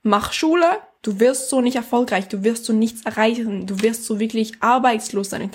mach 0.02 0.32
Schule, 0.32 0.66
du 1.02 1.18
wirst 1.18 1.50
so 1.50 1.60
nicht 1.60 1.76
erfolgreich, 1.76 2.28
du 2.28 2.44
wirst 2.44 2.64
so 2.64 2.72
nichts 2.72 3.04
erreichen, 3.04 3.66
du 3.66 3.82
wirst 3.82 4.04
so 4.04 4.20
wirklich 4.20 4.54
arbeitslos 4.60 5.30
sein. 5.30 5.50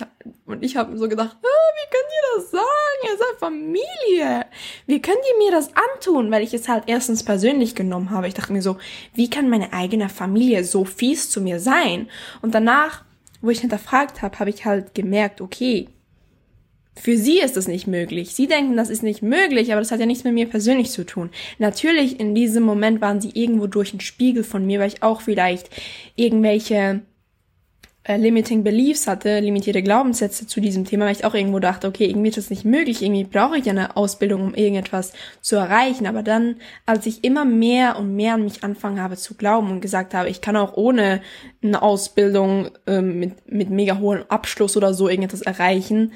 Und 0.46 0.64
ich 0.64 0.76
habe 0.76 0.98
so 0.98 1.08
gedacht, 1.08 1.38
ah, 1.42 1.68
wie 1.76 1.90
könnt 1.90 2.12
ihr 2.12 2.38
das 2.38 2.52
sagen? 2.52 3.04
Ihr 3.04 3.18
seid 3.18 3.40
Familie. 3.40 4.46
Wie 4.86 5.02
könnt 5.02 5.20
ihr 5.32 5.38
mir 5.38 5.52
das 5.52 5.70
antun? 5.94 6.30
Weil 6.32 6.44
ich 6.44 6.54
es 6.54 6.68
halt 6.68 6.84
erstens 6.88 7.24
persönlich 7.24 7.76
genommen 7.76 8.12
habe. 8.12 8.28
Ich 8.28 8.34
dachte 8.34 8.54
mir 8.54 8.62
so, 8.62 8.78
wie 9.14 9.30
kann 9.30 9.50
meine 9.50 9.72
eigene 9.72 10.10
Familie 10.10 10.64
so 10.66 10.84
fies 10.84 11.30
zu 11.30 11.40
mir 11.42 11.60
sein? 11.60 12.10
Und 12.42 12.54
danach, 12.54 13.06
wo 13.42 13.50
ich 13.50 13.62
hinterfragt 13.62 14.22
habe, 14.22 14.38
habe 14.40 14.50
ich 14.50 14.66
halt 14.66 14.94
gemerkt, 14.94 15.40
okay, 15.40 15.88
für 16.98 17.18
sie 17.18 17.40
ist 17.40 17.58
es 17.58 17.68
nicht 17.68 17.88
möglich. 17.88 18.34
Sie 18.34 18.48
denken, 18.48 18.76
das 18.76 18.90
ist 18.90 19.04
nicht 19.04 19.22
möglich, 19.22 19.72
aber 19.72 19.82
das 19.82 19.92
hat 19.92 20.00
ja 20.00 20.06
nichts 20.06 20.24
mit 20.24 20.34
mir 20.34 20.48
persönlich 20.48 20.92
zu 20.92 21.06
tun. 21.06 21.30
Natürlich, 21.60 22.20
in 22.20 22.36
diesem 22.36 22.64
Moment 22.64 23.02
waren 23.02 23.22
sie 23.22 23.32
irgendwo 23.34 23.68
durch 23.68 23.92
einen 23.92 24.02
Spiegel 24.02 24.44
von 24.44 24.66
mir, 24.66 24.80
weil 24.80 24.88
ich 24.90 25.04
auch 25.04 25.22
vielleicht 25.22 25.70
irgendwelche 26.16 27.02
äh, 28.08 28.18
limiting 28.18 28.64
beliefs 28.64 29.06
hatte, 29.06 29.40
limitierte 29.40 29.84
Glaubenssätze 29.84 30.48
zu 30.48 30.62
diesem 30.62 30.86
Thema, 30.86 31.06
weil 31.06 31.12
ich 31.12 31.26
auch 31.26 31.34
irgendwo 31.34 31.60
dachte, 31.60 31.88
okay, 31.88 32.06
irgendwie 32.06 32.30
ist 32.30 32.38
das 32.38 32.50
nicht 32.50 32.64
möglich, 32.64 33.02
irgendwie 33.02 33.26
brauche 33.26 33.58
ich 33.58 33.70
eine 33.70 33.98
Ausbildung, 33.98 34.42
um 34.42 34.56
irgendetwas 34.56 35.12
zu 35.42 35.58
erreichen. 35.58 36.08
Aber 36.08 36.24
dann, 36.24 36.56
als 36.86 37.06
ich 37.06 37.24
immer 37.24 37.44
mehr 37.44 38.00
und 38.00 38.16
mehr 38.16 38.36
an 38.36 38.44
mich 38.44 38.64
anfangen 38.64 39.02
habe 39.02 39.18
zu 39.18 39.36
glauben 39.36 39.70
und 39.72 39.82
gesagt 39.82 40.14
habe, 40.14 40.30
ich 40.30 40.42
kann 40.42 40.56
auch 40.56 40.78
ohne 40.78 41.22
eine 41.62 41.82
Ausbildung 41.82 42.70
ähm, 42.88 43.20
mit, 43.20 43.52
mit 43.52 43.70
mega 43.70 44.00
hohem 44.00 44.24
Abschluss 44.30 44.78
oder 44.78 44.94
so 44.94 45.10
irgendetwas 45.10 45.42
erreichen, 45.42 46.14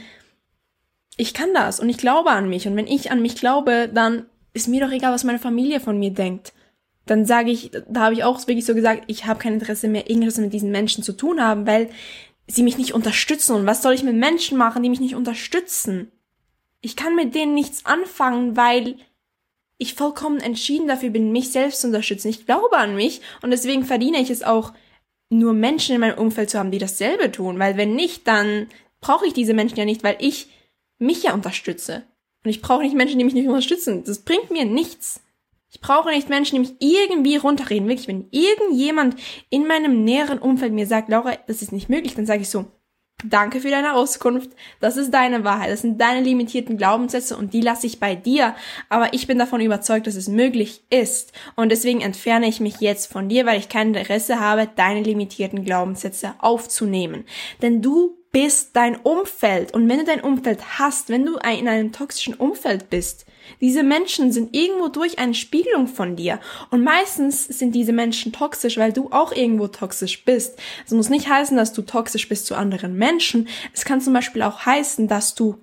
ich 1.17 1.33
kann 1.33 1.53
das 1.53 1.79
und 1.79 1.89
ich 1.89 1.97
glaube 1.97 2.31
an 2.31 2.49
mich. 2.49 2.67
Und 2.67 2.75
wenn 2.75 2.87
ich 2.87 3.11
an 3.11 3.21
mich 3.21 3.35
glaube, 3.35 3.89
dann 3.93 4.25
ist 4.53 4.67
mir 4.67 4.81
doch 4.81 4.91
egal, 4.91 5.13
was 5.13 5.23
meine 5.23 5.39
Familie 5.39 5.79
von 5.79 5.97
mir 5.99 6.11
denkt. 6.11 6.53
Dann 7.05 7.25
sage 7.25 7.51
ich, 7.51 7.71
da 7.89 8.01
habe 8.01 8.13
ich 8.13 8.23
auch 8.23 8.39
wirklich 8.47 8.65
so 8.65 8.75
gesagt, 8.75 9.03
ich 9.07 9.25
habe 9.25 9.39
kein 9.39 9.53
Interesse 9.53 9.87
mehr, 9.87 10.09
irgendwas 10.09 10.37
mit 10.37 10.53
diesen 10.53 10.71
Menschen 10.71 11.03
zu 11.03 11.13
tun 11.13 11.41
haben, 11.41 11.65
weil 11.65 11.89
sie 12.47 12.63
mich 12.63 12.77
nicht 12.77 12.93
unterstützen. 12.93 13.55
Und 13.55 13.65
was 13.65 13.81
soll 13.81 13.93
ich 13.93 14.03
mit 14.03 14.15
Menschen 14.15 14.57
machen, 14.57 14.83
die 14.83 14.89
mich 14.89 14.99
nicht 14.99 15.15
unterstützen? 15.15 16.11
Ich 16.81 16.95
kann 16.95 17.15
mit 17.15 17.35
denen 17.35 17.53
nichts 17.53 17.85
anfangen, 17.85 18.55
weil 18.57 18.95
ich 19.77 19.95
vollkommen 19.95 20.39
entschieden 20.39 20.87
dafür 20.87 21.09
bin, 21.09 21.31
mich 21.31 21.51
selbst 21.51 21.81
zu 21.81 21.87
unterstützen. 21.87 22.29
Ich 22.29 22.45
glaube 22.45 22.77
an 22.77 22.95
mich 22.95 23.21
und 23.41 23.51
deswegen 23.51 23.83
verdiene 23.83 24.19
ich 24.19 24.29
es 24.29 24.43
auch, 24.43 24.73
nur 25.31 25.53
Menschen 25.53 25.95
in 25.95 26.01
meinem 26.01 26.17
Umfeld 26.17 26.49
zu 26.49 26.59
haben, 26.59 26.71
die 26.71 26.77
dasselbe 26.77 27.31
tun. 27.31 27.57
Weil 27.57 27.77
wenn 27.77 27.95
nicht, 27.95 28.27
dann 28.27 28.67
brauche 28.99 29.25
ich 29.25 29.33
diese 29.33 29.53
Menschen 29.53 29.77
ja 29.77 29.85
nicht, 29.85 30.03
weil 30.03 30.17
ich 30.19 30.49
mich 31.01 31.23
ja 31.23 31.33
unterstütze. 31.33 32.03
Und 32.43 32.49
ich 32.49 32.61
brauche 32.61 32.83
nicht 32.83 32.95
Menschen, 32.95 33.17
die 33.19 33.25
mich 33.25 33.33
nicht 33.33 33.47
unterstützen. 33.47 34.03
Das 34.03 34.19
bringt 34.19 34.51
mir 34.51 34.65
nichts. 34.65 35.21
Ich 35.69 35.79
brauche 35.79 36.09
nicht 36.09 36.29
Menschen, 36.29 36.55
die 36.55 36.69
mich 36.69 36.75
irgendwie 36.79 37.37
runterreden. 37.37 37.87
Wirklich, 37.87 38.07
wenn 38.07 38.27
irgendjemand 38.31 39.15
in 39.49 39.67
meinem 39.67 40.03
näheren 40.03 40.39
Umfeld 40.39 40.73
mir 40.73 40.87
sagt, 40.87 41.09
Laura, 41.09 41.33
das 41.47 41.61
ist 41.61 41.71
nicht 41.71 41.89
möglich, 41.89 42.15
dann 42.15 42.25
sage 42.25 42.41
ich 42.41 42.49
so, 42.49 42.65
danke 43.23 43.61
für 43.61 43.69
deine 43.69 43.93
Auskunft. 43.93 44.51
Das 44.79 44.97
ist 44.97 45.11
deine 45.11 45.43
Wahrheit. 45.43 45.71
Das 45.71 45.81
sind 45.81 46.01
deine 46.01 46.21
limitierten 46.21 46.77
Glaubenssätze 46.77 47.37
und 47.37 47.53
die 47.53 47.61
lasse 47.61 47.87
ich 47.87 47.99
bei 47.99 48.15
dir. 48.15 48.55
Aber 48.89 49.13
ich 49.13 49.27
bin 49.27 49.39
davon 49.39 49.61
überzeugt, 49.61 50.07
dass 50.07 50.15
es 50.15 50.27
möglich 50.27 50.83
ist. 50.89 51.31
Und 51.55 51.69
deswegen 51.69 52.01
entferne 52.01 52.47
ich 52.47 52.59
mich 52.59 52.81
jetzt 52.81 53.11
von 53.11 53.29
dir, 53.29 53.45
weil 53.45 53.59
ich 53.59 53.69
kein 53.69 53.93
Interesse 53.93 54.39
habe, 54.39 54.67
deine 54.75 55.03
limitierten 55.03 55.63
Glaubenssätze 55.63 56.33
aufzunehmen. 56.39 57.25
Denn 57.61 57.81
du 57.81 58.20
bist 58.31 58.75
dein 58.75 58.95
Umfeld. 58.95 59.73
Und 59.73 59.89
wenn 59.89 59.99
du 59.99 60.05
dein 60.05 60.21
Umfeld 60.21 60.79
hast, 60.79 61.09
wenn 61.09 61.25
du 61.25 61.35
in 61.35 61.67
einem 61.67 61.91
toxischen 61.91 62.33
Umfeld 62.33 62.89
bist, 62.89 63.25
diese 63.59 63.83
Menschen 63.83 64.31
sind 64.31 64.55
irgendwo 64.55 64.87
durch 64.87 65.19
eine 65.19 65.33
Spiegelung 65.33 65.87
von 65.87 66.15
dir. 66.15 66.39
Und 66.69 66.83
meistens 66.83 67.45
sind 67.45 67.75
diese 67.75 67.91
Menschen 67.91 68.31
toxisch, 68.31 68.77
weil 68.77 68.93
du 68.93 69.09
auch 69.11 69.33
irgendwo 69.33 69.67
toxisch 69.67 70.23
bist. 70.23 70.57
Es 70.85 70.93
muss 70.93 71.09
nicht 71.09 71.27
heißen, 71.27 71.57
dass 71.57 71.73
du 71.73 71.81
toxisch 71.81 72.29
bist 72.29 72.45
zu 72.45 72.55
anderen 72.55 72.95
Menschen. 72.95 73.49
Es 73.73 73.83
kann 73.83 73.99
zum 73.99 74.13
Beispiel 74.13 74.43
auch 74.43 74.65
heißen, 74.65 75.07
dass 75.07 75.35
du 75.35 75.57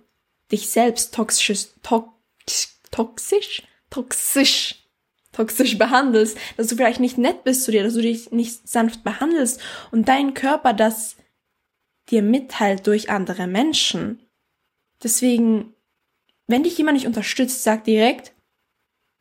dich 0.52 0.70
selbst 0.70 1.14
toxisch, 1.14 1.68
to 1.82 2.12
toxisch, 2.90 3.62
toxisch, 3.90 4.86
toxisch 5.32 5.78
behandelst, 5.78 6.38
dass 6.56 6.68
du 6.68 6.76
vielleicht 6.76 7.00
nicht 7.00 7.18
nett 7.18 7.44
bist 7.44 7.64
zu 7.64 7.70
dir, 7.70 7.82
dass 7.82 7.94
du 7.94 8.00
dich 8.00 8.30
nicht 8.32 8.66
sanft 8.66 9.04
behandelst 9.04 9.60
und 9.90 10.08
dein 10.08 10.34
Körper 10.34 10.72
das 10.72 11.16
dir 12.10 12.22
mitteilt 12.22 12.86
durch 12.86 13.10
andere 13.10 13.46
Menschen. 13.46 14.20
Deswegen, 15.02 15.74
wenn 16.46 16.62
dich 16.64 16.76
jemand 16.78 16.96
nicht 16.96 17.06
unterstützt, 17.06 17.62
sag 17.62 17.84
direkt, 17.84 18.34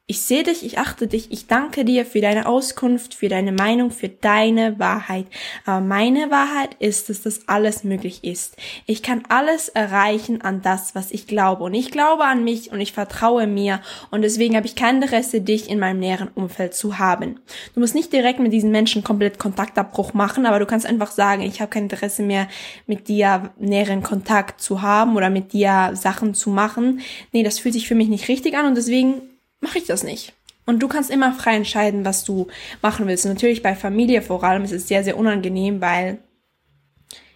ich 0.09 0.21
sehe 0.21 0.43
dich, 0.43 0.65
ich 0.65 0.79
achte 0.79 1.05
dich, 1.05 1.33
ich 1.33 1.47
danke 1.47 1.83
dir 1.83 2.05
für 2.05 2.21
deine 2.21 2.45
Auskunft, 2.45 3.13
für 3.13 3.27
deine 3.27 3.51
Meinung, 3.51 3.91
für 3.91 4.07
deine 4.07 4.79
Wahrheit. 4.79 5.25
Aber 5.65 5.81
meine 5.81 6.31
Wahrheit 6.31 6.77
ist, 6.79 7.09
dass 7.09 7.23
das 7.23 7.49
alles 7.49 7.83
möglich 7.83 8.23
ist. 8.23 8.55
Ich 8.85 9.03
kann 9.03 9.23
alles 9.27 9.67
erreichen 9.67 10.41
an 10.41 10.61
das, 10.61 10.95
was 10.95 11.11
ich 11.11 11.27
glaube. 11.27 11.65
Und 11.65 11.73
ich 11.73 11.91
glaube 11.91 12.23
an 12.23 12.45
mich 12.45 12.71
und 12.71 12.79
ich 12.79 12.93
vertraue 12.93 13.47
mir. 13.47 13.81
Und 14.09 14.21
deswegen 14.21 14.55
habe 14.55 14.65
ich 14.65 14.75
kein 14.75 15.01
Interesse, 15.01 15.41
dich 15.41 15.69
in 15.69 15.77
meinem 15.77 15.99
näheren 15.99 16.29
Umfeld 16.29 16.73
zu 16.73 16.99
haben. 16.99 17.41
Du 17.73 17.81
musst 17.81 17.93
nicht 17.93 18.13
direkt 18.13 18.39
mit 18.39 18.53
diesen 18.53 18.71
Menschen 18.71 19.03
komplett 19.03 19.39
Kontaktabbruch 19.39 20.13
machen, 20.13 20.45
aber 20.45 20.59
du 20.59 20.65
kannst 20.65 20.85
einfach 20.85 21.11
sagen, 21.11 21.41
ich 21.41 21.59
habe 21.59 21.69
kein 21.69 21.83
Interesse 21.83 22.23
mehr, 22.23 22.47
mit 22.85 23.09
dir 23.09 23.51
näheren 23.59 24.03
Kontakt 24.03 24.61
zu 24.61 24.81
haben 24.81 25.17
oder 25.17 25.29
mit 25.29 25.51
dir 25.51 25.91
Sachen 25.95 26.33
zu 26.33 26.49
machen. 26.49 27.01
Nee, 27.33 27.43
das 27.43 27.59
fühlt 27.59 27.73
sich 27.73 27.89
für 27.89 27.95
mich 27.95 28.07
nicht 28.07 28.29
richtig 28.29 28.55
an 28.55 28.67
und 28.67 28.75
deswegen 28.75 29.21
mache 29.59 29.77
ich 29.77 29.85
das 29.85 30.03
nicht. 30.03 30.33
Und 30.65 30.79
du 30.79 30.87
kannst 30.87 31.09
immer 31.09 31.33
frei 31.33 31.55
entscheiden, 31.55 32.03
was 32.03 32.25
du 32.25 32.47
machen 32.81 33.07
willst. 33.07 33.25
Und 33.25 33.33
natürlich 33.33 33.63
bei 33.63 33.73
Familie 33.75 34.21
vor 34.21 34.43
allem 34.43 34.63
ist 34.63 34.73
es 34.73 34.87
sehr, 34.87 35.03
sehr 35.03 35.17
unangenehm, 35.17 35.79
weil 35.81 36.19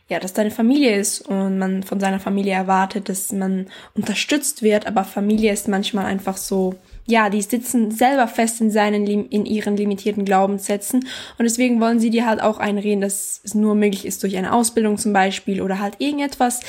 ja, 0.10 0.20
das 0.20 0.34
deine 0.34 0.52
Familie 0.52 0.98
ist 0.98 1.22
und 1.22 1.58
man 1.58 1.84
von 1.84 2.02
seiner 2.02 2.20
Familie 2.20 2.54
erwartet, 2.54 3.08
dass 3.08 3.32
man 3.32 3.68
unterstützt 3.94 4.62
wird, 4.62 4.86
aber 4.86 5.06
Familie 5.06 5.54
ist 5.54 5.70
manchmal 5.70 6.06
einfach 6.06 6.36
so, 6.36 6.76
ja, 7.12 7.30
die 7.30 7.42
sitzen 7.42 7.92
selber 7.92 8.28
fest 8.28 8.62
in 8.62 8.72
seinen, 8.72 9.06
in 9.06 9.46
ihren 9.46 9.78
limitierten 9.78 10.26
Glaubenssätzen 10.26 11.02
und 11.38 11.44
deswegen 11.44 11.80
wollen 11.80 12.00
sie 12.00 12.10
dir 12.10 12.26
halt 12.26 12.42
auch 12.42 12.58
einreden, 12.58 13.02
dass 13.02 13.42
es 13.44 13.54
nur 13.54 13.76
möglich 13.76 14.06
ist 14.06 14.24
durch 14.24 14.38
eine 14.38 14.54
Ausbildung 14.54 14.98
zum 14.98 15.14
Beispiel 15.14 15.62
oder 15.62 15.80
halt 15.80 15.96
irgendetwas, 16.00 16.62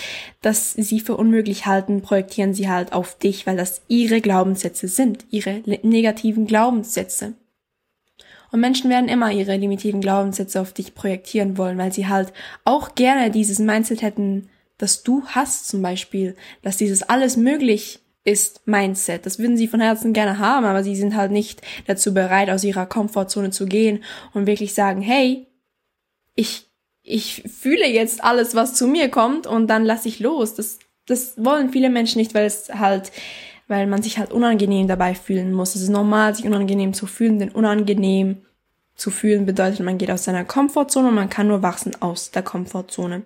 das 0.42 0.72
sie 0.72 1.00
für 1.00 1.16
unmöglich 1.16 1.64
halten, 1.64 2.02
projektieren 2.02 2.52
sie 2.52 2.68
halt 2.68 2.92
auf 2.92 3.16
dich, 3.16 3.46
weil 3.46 3.56
das 3.56 3.82
ihre 3.88 4.20
Glaubenssätze 4.20 4.88
sind, 4.88 5.25
ihre 5.30 5.62
negativen 5.82 6.46
Glaubenssätze. 6.46 7.34
Und 8.50 8.61
Menschen 8.61 8.90
werden 8.90 9.08
immer 9.08 9.32
ihre 9.32 9.56
limitierten 9.56 10.02
Glaubenssätze 10.02 10.61
auf 10.61 10.75
dich 10.75 10.94
projektieren 10.94 11.56
wollen, 11.56 11.78
weil 11.78 11.92
sie 11.92 12.08
halt 12.08 12.34
auch 12.64 12.94
gerne 12.94 13.30
dieses 13.30 13.58
Mindset 13.58 14.02
hätten, 14.02 14.50
das 14.76 15.04
du 15.04 15.22
hast 15.26 15.68
zum 15.68 15.80
Beispiel, 15.80 16.37
dass 16.61 16.76
dieses 16.76 17.02
alles 17.02 17.37
möglich 17.37 18.01
ist 18.24 18.66
Mindset. 18.66 19.26
Das 19.26 19.38
würden 19.38 19.56
sie 19.56 19.68
von 19.68 19.80
Herzen 19.80 20.12
gerne 20.12 20.38
haben, 20.38 20.64
aber 20.64 20.84
sie 20.84 20.94
sind 20.94 21.16
halt 21.16 21.32
nicht 21.32 21.60
dazu 21.86 22.14
bereit, 22.14 22.50
aus 22.50 22.64
ihrer 22.64 22.86
Komfortzone 22.86 23.50
zu 23.50 23.66
gehen 23.66 24.04
und 24.32 24.46
wirklich 24.46 24.74
sagen, 24.74 25.00
hey, 25.00 25.46
ich, 26.34 26.66
ich 27.02 27.42
fühle 27.48 27.86
jetzt 27.86 28.22
alles, 28.22 28.54
was 28.54 28.74
zu 28.74 28.86
mir 28.86 29.08
kommt 29.08 29.46
und 29.46 29.66
dann 29.66 29.84
lasse 29.84 30.08
ich 30.08 30.20
los. 30.20 30.54
Das, 30.54 30.78
das 31.06 31.34
wollen 31.36 31.70
viele 31.70 31.90
Menschen 31.90 32.18
nicht, 32.18 32.34
weil 32.34 32.46
es 32.46 32.68
halt, 32.72 33.10
weil 33.66 33.86
man 33.86 34.02
sich 34.02 34.18
halt 34.18 34.30
unangenehm 34.30 34.86
dabei 34.86 35.14
fühlen 35.14 35.52
muss. 35.52 35.74
Es 35.74 35.82
ist 35.82 35.88
normal, 35.88 36.34
sich 36.34 36.44
unangenehm 36.44 36.94
zu 36.94 37.06
fühlen, 37.06 37.40
denn 37.40 37.50
unangenehm 37.50 38.42
zu 38.94 39.10
fühlen 39.10 39.46
bedeutet, 39.46 39.80
man 39.80 39.98
geht 39.98 40.10
aus 40.10 40.24
seiner 40.24 40.44
Komfortzone 40.44 41.08
und 41.08 41.14
man 41.14 41.28
kann 41.28 41.48
nur 41.48 41.62
wachsen 41.62 42.00
aus 42.00 42.30
der 42.30 42.42
Komfortzone. 42.42 43.22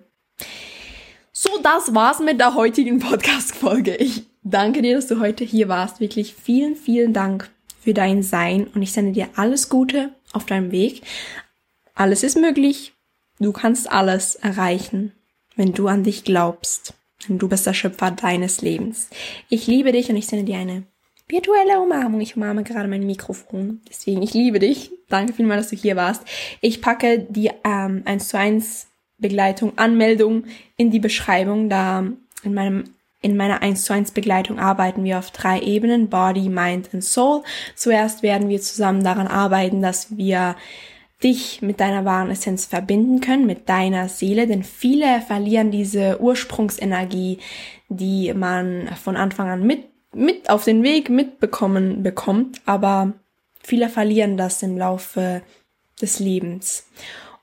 So, 1.31 1.51
das 1.61 1.93
war's 1.93 2.19
mit 2.19 2.39
der 2.39 2.55
heutigen 2.55 2.97
Podcast-Folge. 2.97 3.95
Ich 3.97 4.25
danke 4.49 4.81
dir, 4.81 4.95
dass 4.95 5.07
du 5.07 5.19
heute 5.19 5.43
hier 5.43 5.67
warst. 5.67 5.99
Wirklich 5.99 6.33
vielen, 6.33 6.75
vielen 6.75 7.13
Dank 7.13 7.49
für 7.79 7.93
dein 7.93 8.23
Sein 8.23 8.67
und 8.73 8.81
ich 8.81 8.91
sende 8.91 9.13
dir 9.13 9.29
alles 9.35 9.69
Gute 9.69 10.11
auf 10.33 10.45
deinem 10.45 10.71
Weg. 10.71 11.01
Alles 11.95 12.23
ist 12.23 12.37
möglich. 12.37 12.93
Du 13.39 13.51
kannst 13.51 13.91
alles 13.91 14.35
erreichen, 14.35 15.13
wenn 15.55 15.73
du 15.73 15.87
an 15.87 16.03
dich 16.03 16.23
glaubst. 16.23 16.93
Denn 17.27 17.39
du 17.39 17.47
bist 17.47 17.65
der 17.65 17.73
Schöpfer 17.73 18.11
deines 18.11 18.61
Lebens. 18.61 19.09
Ich 19.49 19.67
liebe 19.67 19.91
dich 19.91 20.09
und 20.09 20.15
ich 20.15 20.27
sende 20.27 20.45
dir 20.45 20.57
eine 20.57 20.83
virtuelle 21.27 21.79
Umarmung. 21.79 22.21
Ich 22.21 22.35
umarme 22.35 22.63
gerade 22.63 22.87
mein 22.87 23.05
Mikrofon. 23.05 23.81
Deswegen, 23.89 24.21
ich 24.21 24.33
liebe 24.33 24.59
dich. 24.59 24.91
Danke 25.09 25.33
vielmals, 25.33 25.63
dass 25.63 25.69
du 25.71 25.75
hier 25.75 25.95
warst. 25.95 26.23
Ich 26.61 26.81
packe 26.81 27.25
die 27.29 27.51
ähm, 27.63 28.03
1 28.05 28.29
zu 28.29 28.37
1 28.37 28.87
Begleitung, 29.17 29.77
Anmeldung 29.77 30.45
in 30.77 30.91
die 30.91 30.99
Beschreibung. 30.99 31.69
Da 31.69 32.05
in 32.43 32.53
meinem 32.53 32.93
in 33.27 33.35
meiner 33.35 33.61
1 33.61 33.83
zu 33.83 33.93
1 33.93 34.11
Begleitung 34.11 34.57
arbeiten 34.57 35.03
wir 35.03 35.19
auf 35.19 35.31
drei 35.31 35.59
Ebenen, 35.59 36.07
Body, 36.07 36.47
Mind 36.47 36.89
und 36.93 37.03
Soul. 37.03 37.43
Zuerst 37.75 38.23
werden 38.23 38.47
wir 38.47 38.61
zusammen 38.61 39.03
daran 39.03 39.27
arbeiten, 39.27 39.81
dass 39.81 40.15
wir 40.15 40.55
dich 41.21 41.61
mit 41.61 41.81
deiner 41.81 42.05
wahren 42.05 42.31
Essenz 42.31 42.65
verbinden 42.65 43.19
können, 43.19 43.45
mit 43.45 43.67
deiner 43.67 44.07
Seele, 44.07 44.47
denn 44.47 44.63
viele 44.63 45.21
verlieren 45.21 45.71
diese 45.71 46.21
Ursprungsenergie, 46.21 47.39
die 47.89 48.33
man 48.33 48.89
von 49.03 49.17
Anfang 49.17 49.49
an 49.49 49.63
mit, 49.63 49.85
mit 50.13 50.49
auf 50.49 50.63
den 50.63 50.83
Weg 50.83 51.09
mitbekommen 51.09 52.03
bekommt, 52.03 52.61
aber 52.65 53.13
viele 53.61 53.89
verlieren 53.89 54.37
das 54.37 54.63
im 54.63 54.77
Laufe 54.77 55.41
des 56.01 56.19
Lebens. 56.19 56.87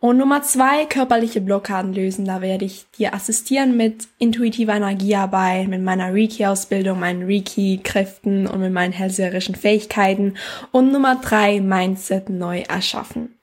Und 0.05 0.19
Nummer 0.19 0.43
zwei, 0.43 0.85
körperliche 0.85 1.41
Blockaden 1.41 1.95
lösen. 1.95 2.27
Da 2.27 2.43
werde 2.43 2.67
ich 2.67 2.85
dir 2.99 3.15
assistieren 3.15 3.75
mit 3.75 4.07
intuitiver 4.19 4.75
Energiearbeit, 4.75 5.67
mit 5.67 5.81
meiner 5.81 6.13
Reiki-Ausbildung, 6.13 7.01
meinen 7.01 7.23
Reiki-Kräften 7.23 8.47
und 8.47 8.61
mit 8.61 8.71
meinen 8.71 8.93
hellseherischen 8.93 9.55
Fähigkeiten. 9.55 10.35
Und 10.73 10.93
Nummer 10.93 11.17
drei, 11.23 11.59
Mindset 11.63 12.29
neu 12.29 12.65
erschaffen. 12.69 13.39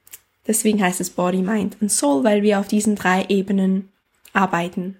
Deswegen 0.45 0.83
heißt 0.83 1.01
es 1.01 1.09
Body, 1.09 1.41
Mind 1.41 1.77
und 1.81 1.91
Soul, 1.91 2.23
weil 2.23 2.43
wir 2.43 2.59
auf 2.59 2.67
diesen 2.67 2.93
drei 2.93 3.25
Ebenen 3.27 3.89
arbeiten. 4.31 4.97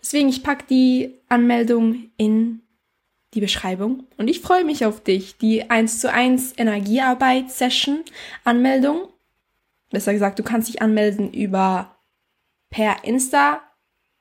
Deswegen, 0.00 0.28
ich 0.28 0.44
pack 0.44 0.68
die 0.68 1.16
Anmeldung 1.28 2.10
in 2.16 2.60
die 3.34 3.40
Beschreibung 3.40 4.04
und 4.18 4.28
ich 4.28 4.38
freue 4.38 4.64
mich 4.64 4.86
auf 4.86 5.02
dich. 5.02 5.36
Die 5.36 5.68
1 5.68 5.98
zu 5.98 6.12
1 6.12 6.54
Energiearbeit 6.58 7.50
Session 7.50 8.04
Anmeldung 8.44 9.08
besser 9.90 10.12
gesagt, 10.12 10.38
du 10.38 10.42
kannst 10.42 10.68
dich 10.68 10.82
anmelden 10.82 11.32
über 11.32 11.96
per 12.70 13.04
Insta, 13.04 13.62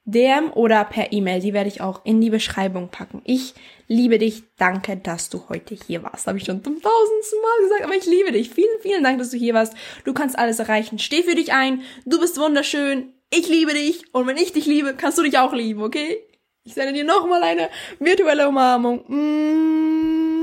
DM 0.06 0.52
oder 0.54 0.84
per 0.86 1.12
E-Mail. 1.12 1.40
Die 1.42 1.54
werde 1.54 1.70
ich 1.70 1.82
auch 1.82 2.04
in 2.04 2.20
die 2.20 2.30
Beschreibung 2.30 2.90
packen. 2.90 3.22
Ich 3.26 3.54
liebe 3.88 4.18
dich. 4.18 4.44
Danke, 4.58 4.98
dass 4.98 5.30
du 5.30 5.44
heute 5.50 5.76
hier 5.76 6.04
warst. 6.04 6.28
Habe 6.28 6.38
ich 6.38 6.46
schon 6.46 6.64
zum 6.64 6.82
tausendsten 6.82 7.42
Mal 7.42 7.64
gesagt, 7.64 7.84
aber 7.84 7.96
ich 7.96 8.06
liebe 8.06 8.32
dich. 8.32 8.50
Vielen, 8.50 8.80
vielen 8.82 9.04
Dank, 9.04 9.20
dass 9.20 9.30
du 9.30 9.38
hier 9.38 9.54
warst. 9.54 9.76
Du 10.06 10.14
kannst 10.14 10.38
alles 10.38 10.60
erreichen. 10.60 11.00
Steh 11.00 11.24
für 11.24 11.36
dich 11.36 11.54
ein. 11.54 11.84
Du 12.06 12.20
bist 12.20 12.40
wunderschön. 12.40 13.14
Ich 13.30 13.48
liebe 13.48 13.74
dich. 13.74 14.14
Und 14.14 14.26
wenn 14.26 14.38
ich 14.38 14.54
dich 14.54 14.66
liebe, 14.66 14.96
kannst 14.96 15.18
du 15.20 15.24
dich 15.24 15.38
auch 15.38 15.54
lieben, 15.54 15.84
okay? 15.84 16.18
Ich 16.64 16.74
sende 16.74 16.94
dir 16.94 17.04
nochmal 17.04 17.44
eine 17.44 17.70
virtuelle 18.00 18.48
Umarmung. 18.48 19.06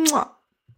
Mua. 0.04 0.35